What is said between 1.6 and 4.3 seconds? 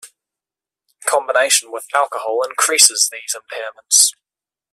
with alcohol increases these impairments.